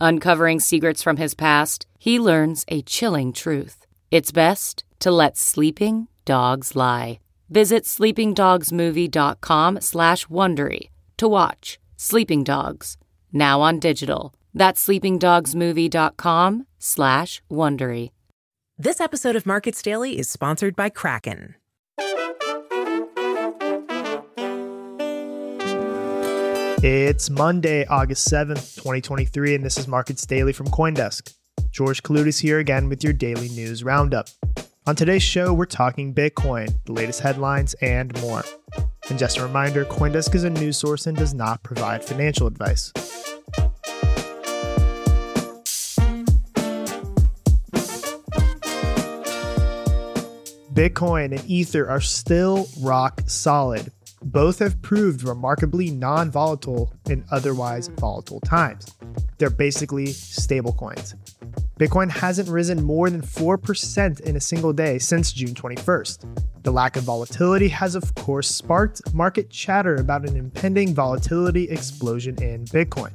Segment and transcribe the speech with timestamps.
[0.00, 3.86] Uncovering secrets from his past, he learns a chilling truth.
[4.10, 7.20] It's best to let sleeping dogs lie.
[7.50, 12.96] Visit sleepingdogsmovie.com slash Wondery to watch Sleeping Dogs,
[13.32, 14.32] now on digital.
[14.54, 18.10] That's sleepingdogsmovie.com slash Wondery.
[18.78, 21.56] This episode of Markets Daily is sponsored by Kraken.
[26.82, 31.34] It's Monday, August 7th, 2023, and this is Markets Daily from Coindesk.
[31.70, 34.28] George Kaloudis here again with your daily news roundup.
[34.86, 38.44] On today's show, we're talking Bitcoin, the latest headlines, and more.
[39.10, 42.94] And just a reminder Coindesk is a news source and does not provide financial advice.
[50.72, 53.92] Bitcoin and Ether are still rock solid.
[54.30, 57.96] Both have proved remarkably non volatile in otherwise hmm.
[57.96, 58.86] volatile times.
[59.38, 61.16] They're basically stablecoins.
[61.80, 66.62] Bitcoin hasn't risen more than 4% in a single day since June 21st.
[66.62, 72.40] The lack of volatility has, of course, sparked market chatter about an impending volatility explosion
[72.40, 73.12] in Bitcoin.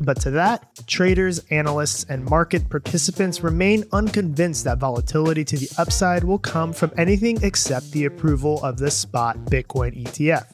[0.00, 6.24] But to that, traders, analysts, and market participants remain unconvinced that volatility to the upside
[6.24, 10.46] will come from anything except the approval of the spot Bitcoin ETF.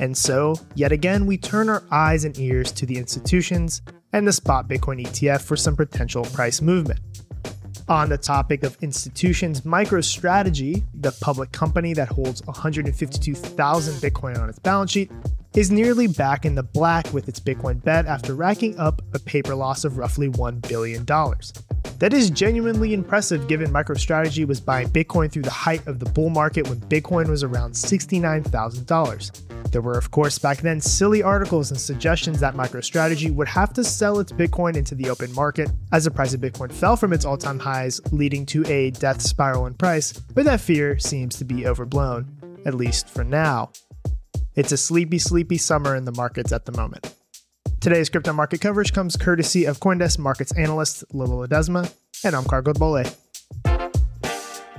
[0.00, 3.82] And so, yet again, we turn our eyes and ears to the institutions
[4.12, 7.00] and the spot Bitcoin ETF for some potential price movement.
[7.88, 14.58] On the topic of institutions, MicroStrategy, the public company that holds 152,000 Bitcoin on its
[14.58, 15.10] balance sheet,
[15.58, 19.56] is nearly back in the black with its Bitcoin bet after racking up a paper
[19.56, 21.04] loss of roughly $1 billion.
[21.04, 26.30] That is genuinely impressive given MicroStrategy was buying Bitcoin through the height of the bull
[26.30, 29.72] market when Bitcoin was around $69,000.
[29.72, 33.82] There were, of course, back then silly articles and suggestions that MicroStrategy would have to
[33.82, 37.24] sell its Bitcoin into the open market as the price of Bitcoin fell from its
[37.24, 41.44] all time highs, leading to a death spiral in price, but that fear seems to
[41.44, 43.72] be overblown, at least for now.
[44.58, 47.14] It's a sleepy, sleepy summer in the markets at the moment.
[47.80, 52.72] Today's crypto market coverage comes courtesy of Coindesk markets analyst Lyllah Ledesma, and I'm Cargo
[52.72, 53.04] Bole.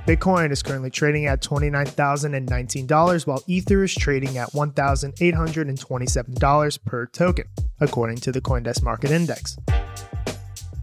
[0.06, 7.46] Bitcoin is currently trading at $29,019, while Ether is trading at $1,827 per token,
[7.80, 9.56] according to the Coindesk Market Index.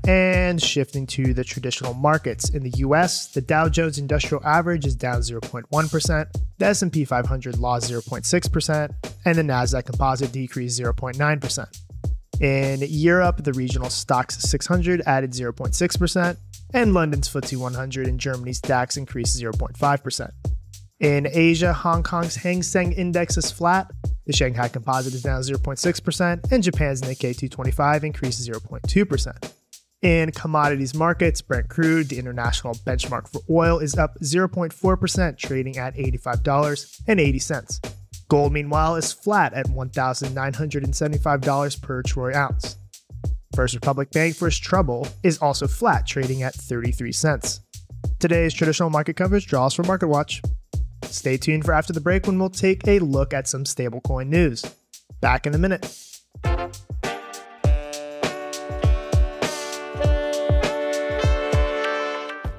[0.08, 2.50] And shifting to the traditional markets.
[2.52, 6.28] In the US, the Dow Jones Industrial Average is down 0.1%,
[6.60, 12.42] the S&P 500 lost 0.6%, and the Nasdaq Composite decreased 0.9%.
[12.42, 16.38] In Europe, the regional Stoxx 600 added 0.6%,
[16.74, 20.32] and London's FTSE 100 and Germany's DAX increased 0.5%.
[21.02, 23.92] In Asia, Hong Kong's Hang Seng Index is flat,
[24.26, 29.54] the Shanghai Composite is down 0.6%, and Japan's Nikkei 225 increased 0.2%.
[30.04, 35.96] In commodities markets, Brent crude, the international benchmark for oil, is up 0.4%, trading at
[35.96, 37.94] $85.80.
[38.28, 42.78] Gold, meanwhile, is flat at $1,975 per troy ounce.
[43.56, 47.62] First Republic Bank for its Trouble is also flat, trading at 33 cents.
[48.20, 50.48] Today's traditional market coverage draws from MarketWatch.
[51.06, 54.64] Stay tuned for after the break when we'll take a look at some stablecoin news.
[55.22, 55.92] Back in a minute.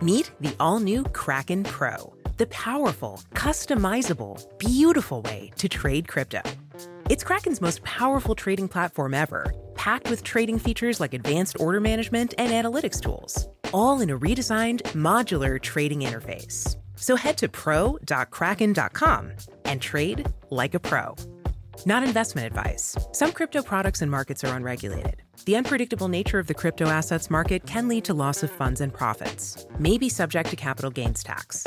[0.09, 6.41] Meet the all new Kraken Pro the powerful, customizable, beautiful way to trade crypto.
[7.11, 12.33] It's Kraken's most powerful trading platform ever, packed with trading features like advanced order management
[12.39, 16.77] and analytics tools, all in a redesigned, modular trading interface.
[16.97, 19.33] So head to pro.kraken.com
[19.67, 21.17] and trade like a pro.
[21.87, 22.97] Not investment advice.
[23.13, 25.23] Some crypto products and markets are unregulated.
[25.45, 28.93] The unpredictable nature of the crypto assets market can lead to loss of funds and
[28.93, 31.65] profits, may be subject to capital gains tax.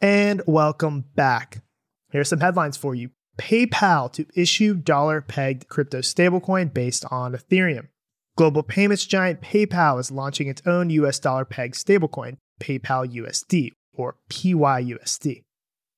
[0.00, 1.62] And welcome back.
[2.10, 3.10] Here are some headlines for you.
[3.38, 7.88] PayPal to issue dollar pegged crypto stablecoin based on Ethereum.
[8.36, 14.16] Global payments giant PayPal is launching its own US dollar pegged stablecoin, PayPal USD, or
[14.28, 15.42] PYUSD.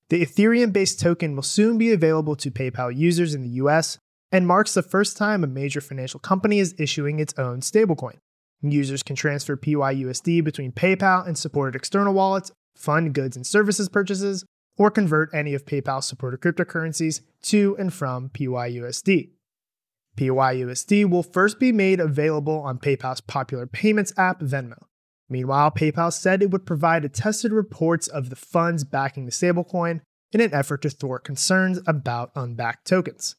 [0.09, 3.99] The Ethereum based token will soon be available to PayPal users in the US
[4.31, 8.19] and marks the first time a major financial company is issuing its own stablecoin.
[8.63, 14.45] Users can transfer PYUSD between PayPal and supported external wallets, fund goods and services purchases,
[14.79, 19.31] or convert any of PayPal's supported cryptocurrencies to and from PYUSD.
[20.17, 24.83] PYUSD will first be made available on PayPal's popular payments app Venmo.
[25.29, 30.01] Meanwhile, PayPal said it would provide attested reports of the funds backing the stablecoin
[30.33, 33.37] in an effort to thwart concerns about unbacked tokens.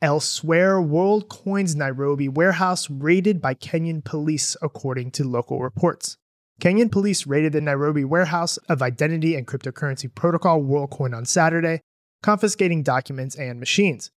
[0.00, 6.16] Elsewhere, WorldCoin's Nairobi warehouse raided by Kenyan police, according to local reports.
[6.60, 11.80] Kenyan police raided the Nairobi warehouse of identity and cryptocurrency protocol WorldCoin on Saturday,
[12.22, 14.10] confiscating documents and machines.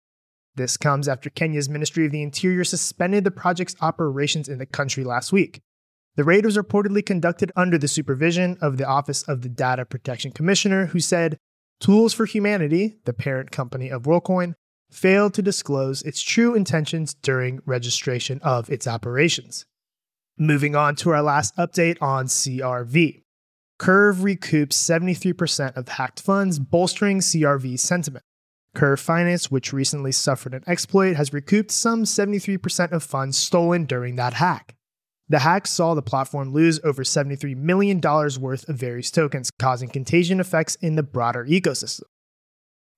[0.55, 5.03] This comes after Kenya's Ministry of the Interior suspended the project's operations in the country
[5.03, 5.63] last week.
[6.17, 10.31] The raid was reportedly conducted under the supervision of the Office of the Data Protection
[10.31, 11.39] Commissioner, who said
[11.81, 14.55] Tools for Humanity, the parent company of WorldCoin,
[14.91, 19.65] failed to disclose its true intentions during registration of its operations.
[20.39, 23.23] Moving on to our last update on CRV.
[23.79, 28.25] Curve recoups 73% of hacked funds, bolstering CRV sentiment.
[28.75, 34.17] Curve Finance, which recently suffered an exploit, has recouped some 73% of funds stolen during
[34.17, 34.75] that hack.
[35.33, 40.41] The hack saw the platform lose over $73 million worth of various tokens, causing contagion
[40.41, 42.03] effects in the broader ecosystem.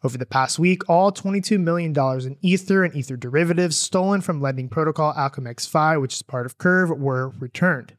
[0.03, 4.69] Over the past week, all $22 million in Ether and Ether derivatives stolen from lending
[4.69, 7.97] protocol Alchemix Fi, which is part of Curve, were returned.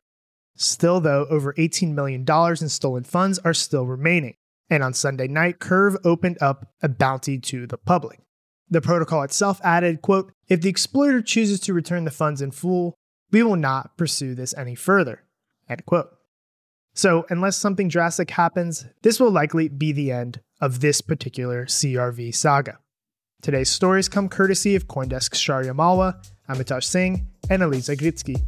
[0.57, 4.35] Still, though, over $18 million in stolen funds are still remaining.
[4.69, 8.19] And on Sunday night, Curve opened up a bounty to the public.
[8.69, 12.97] The protocol itself added, quote, if the exploiter chooses to return the funds in full,
[13.35, 15.21] we will not pursue this any further,
[15.67, 16.09] end quote.
[16.93, 22.33] So, unless something drastic happens, this will likely be the end of this particular CRV
[22.33, 22.79] saga.
[23.41, 28.41] Today's stories come courtesy of Coindesk's Shaurya Malwa, Amitoj Singh, and Eliza Gkritsi.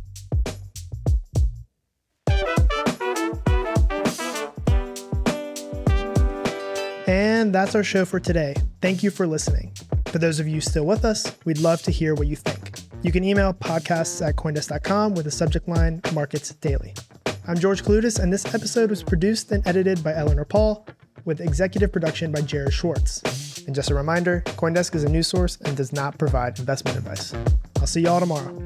[7.08, 8.56] And that's our show for today.
[8.82, 9.74] Thank you for listening.
[10.06, 12.67] For those of you still with us, we'd love to hear what you think.
[13.04, 16.96] You can email podcasts at coindesk.com with the subject line Markets Daily.
[17.48, 20.86] I'm George Kaloudis, and this episode was produced and edited by Eleanor Pahl,
[21.24, 23.66] with executive production by Jared Schwartz.
[23.68, 27.34] And just a reminder Coindesk is a news source and does not provide investment advice.
[27.80, 28.64] I'll see y'all tomorrow.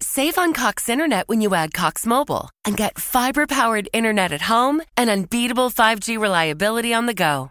[0.00, 4.42] Save on Cox Internet when you add Cox Mobile and get fiber powered internet at
[4.42, 7.50] home and unbeatable 5G reliability on the go.